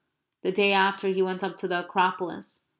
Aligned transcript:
The 0.41 0.51
day 0.51 0.73
after 0.73 1.09
he 1.09 1.21
went 1.21 1.43
up 1.43 1.57
to 1.57 1.67
the 1.67 1.81
Acropolis. 1.85 2.65